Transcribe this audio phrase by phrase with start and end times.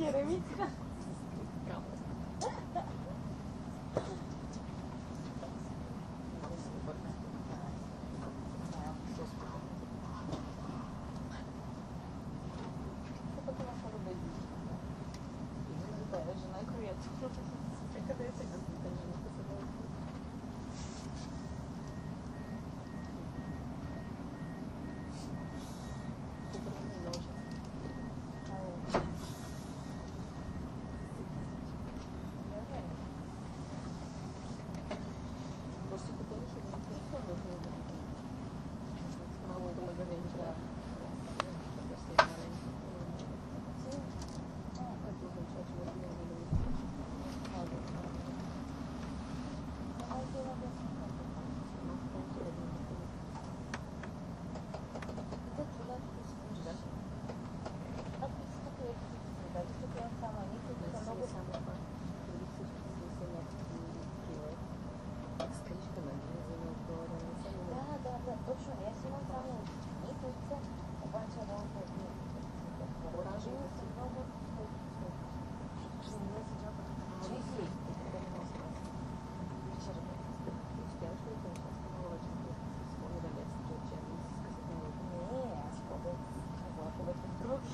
[0.00, 0.70] querer me tirar.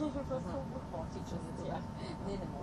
[0.06, 2.55] 嗯几次这，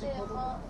[0.00, 0.69] 这个。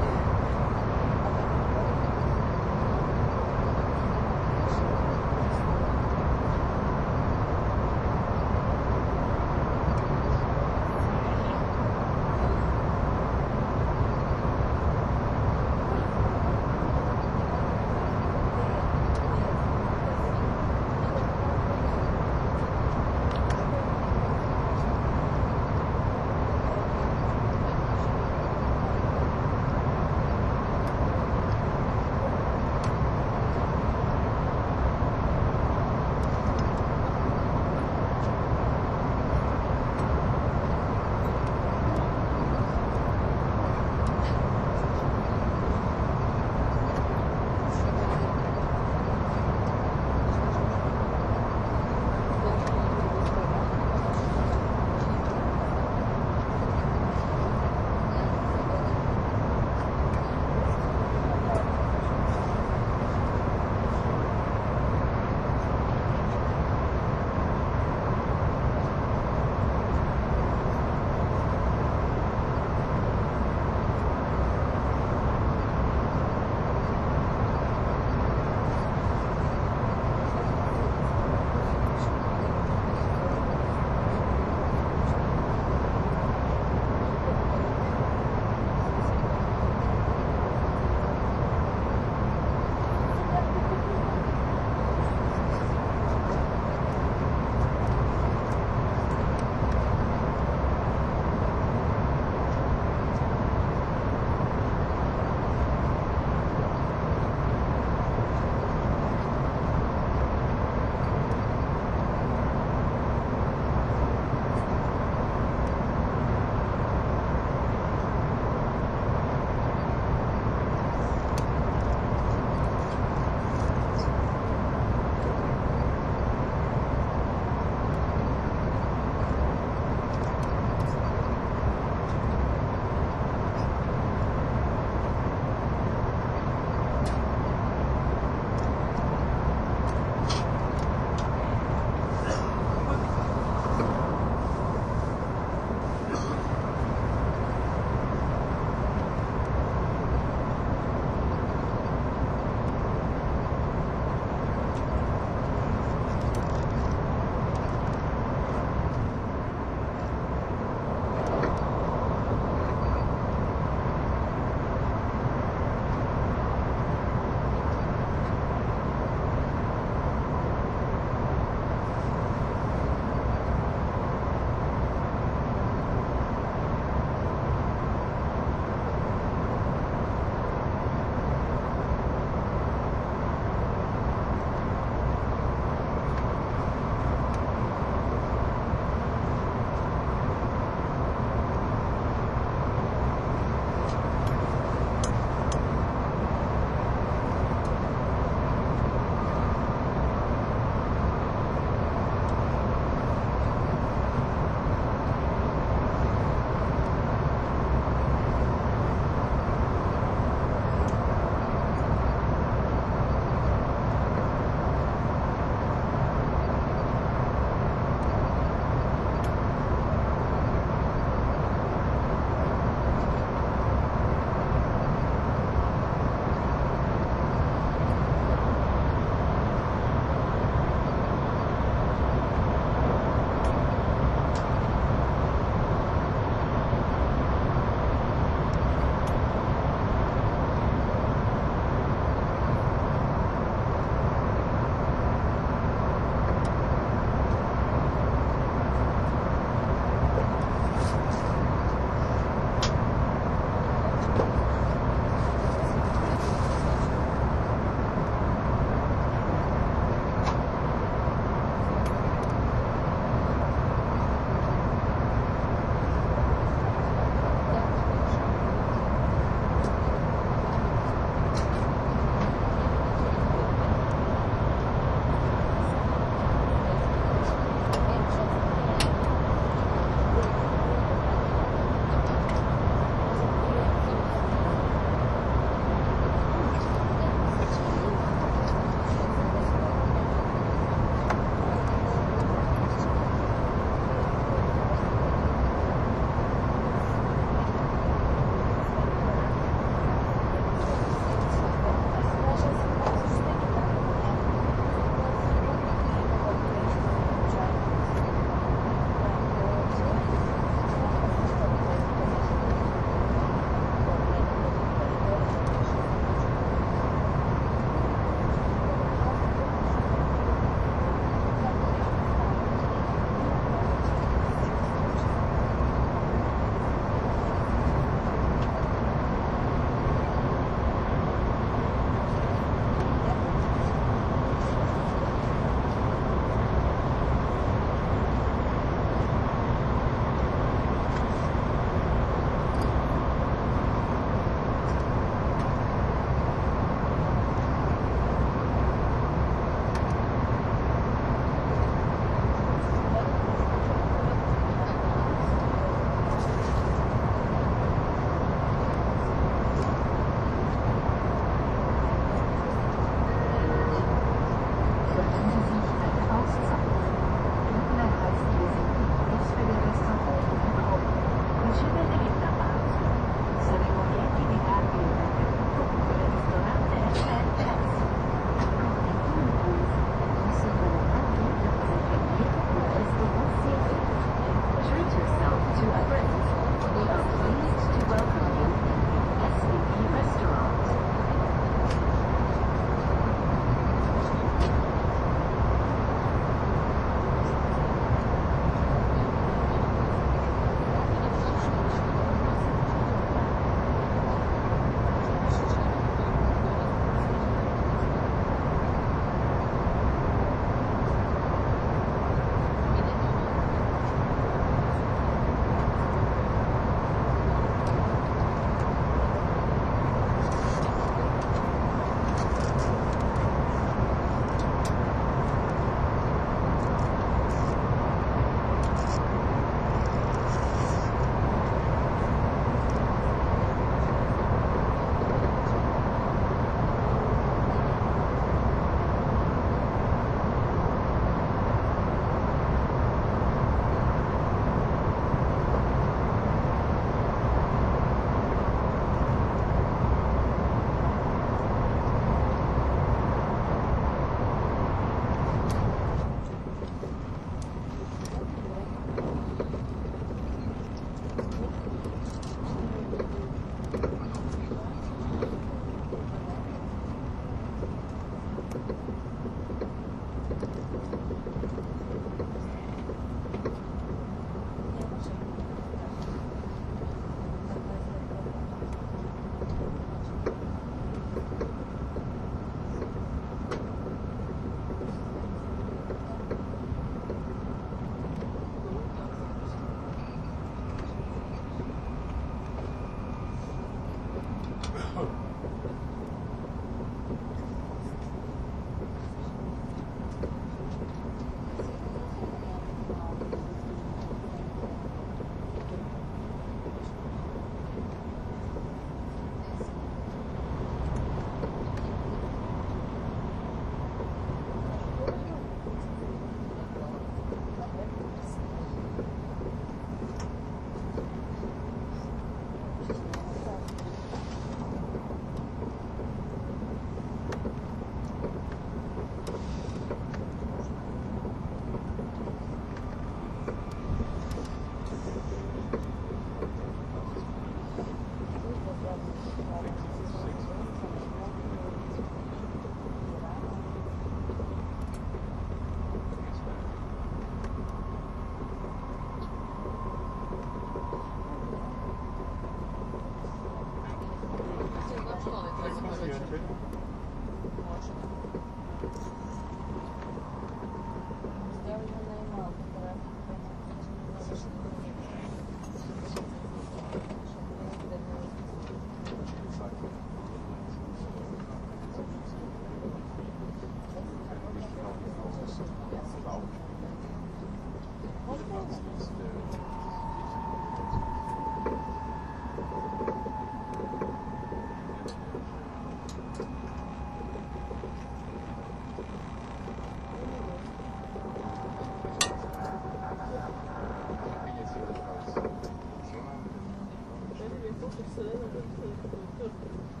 [598.21, 600.00] ちょっと。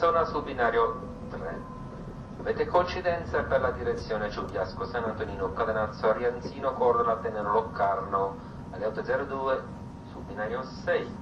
[0.00, 1.60] A Bellinzona sul binario 3.
[2.38, 8.36] Avete coincidenza per la direzione Ciubiasco San Antonino Cadenazzo Arianzino Cordola Tenero Loccarno
[8.70, 9.60] alle 8.02
[10.10, 11.16] sul binario 6.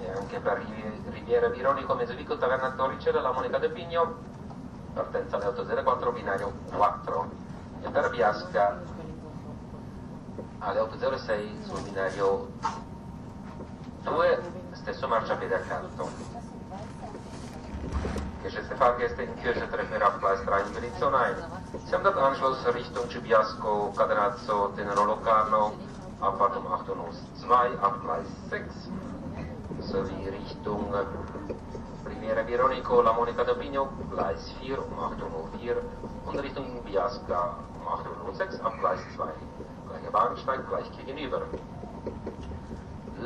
[0.00, 0.62] E anche per
[1.08, 4.16] Riviera Vironico Mezzovico Taverna Torricella La Monica del Pigno
[4.92, 7.30] partenza alle 8.04 binario 4
[7.82, 8.82] e per Biasca
[10.58, 12.48] alle 8.06 sul binario
[14.02, 16.08] 2 stesso marciapiede accanto.
[18.42, 21.34] Geschätzte in Kirche treffen wir auf Gleis 3 in Bellinzon ein.
[21.86, 25.72] Sie haben dort Anschluss Richtung Cibiasco, Cadenazzo, Tenero Locarno,
[26.20, 28.74] Abfahrt um 8.02 auf Gleis 6,
[29.80, 30.94] sowie Richtung
[32.06, 35.76] Riviera Vironico, La Monica d'Opigno, Gleis 4 um 8.04
[36.26, 39.24] und Richtung Biasca um 8.06 auf Gleis 2.
[39.88, 41.42] Gleicher Bahnsteig gleich gegenüber.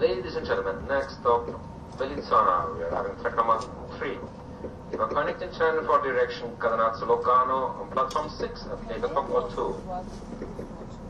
[0.00, 1.46] Ladies and gentlemen, next stop,
[1.98, 2.74] Bellinzona.
[2.74, 3.60] We are having track number
[3.98, 4.16] 3.
[4.92, 9.50] You are connecting channel for direction Cadenazzo Locano on platform 6 at 8 o'clock or
[9.50, 9.56] 2.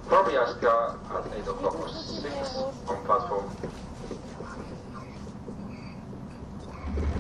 [0.09, 2.57] For Biasca at 8 o'clock or 6
[2.89, 3.47] on platform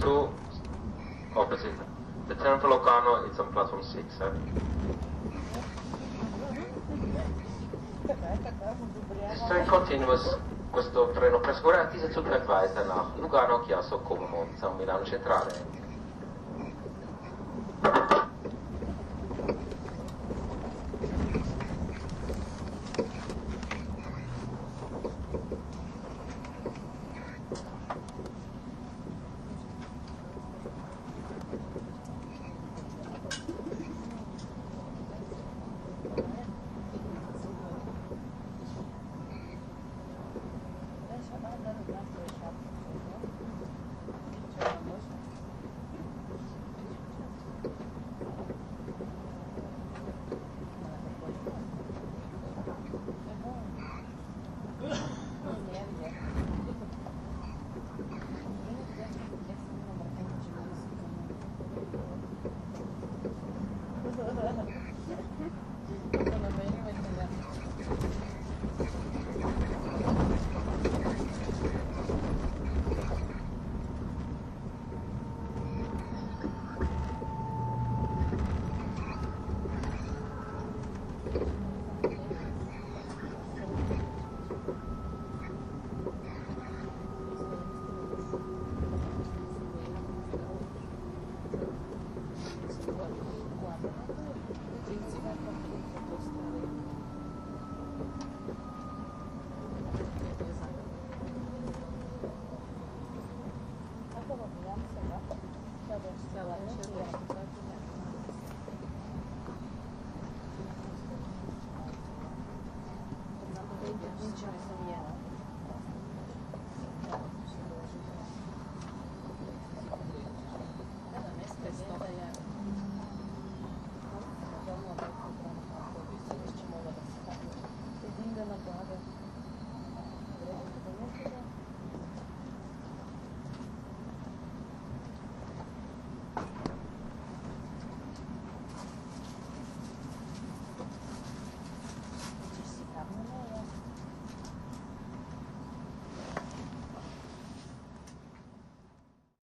[0.00, 0.28] 2
[1.36, 1.74] opposite.
[2.26, 4.20] The turn for Locano is on platform 6.
[4.20, 4.30] Eh?
[9.28, 10.34] This train continues
[10.70, 15.50] Questo treno presso Gorenzi si supervisa da Lugano, Chiasso, Como, Monza, Milano Centrale.